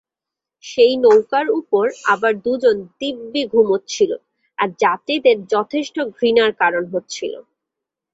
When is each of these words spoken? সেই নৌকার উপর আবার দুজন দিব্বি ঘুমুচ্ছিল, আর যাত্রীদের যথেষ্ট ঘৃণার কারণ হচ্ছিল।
সেই 0.63 0.93
নৌকার 1.03 1.47
উপর 1.59 1.83
আবার 2.13 2.33
দুজন 2.45 2.75
দিব্বি 2.99 3.43
ঘুমুচ্ছিল, 3.53 4.11
আর 4.57 4.67
যাত্রীদের 4.81 5.37
যথেষ্ট 5.53 5.95
ঘৃণার 6.15 6.51
কারণ 6.61 6.83
হচ্ছিল। 6.93 7.33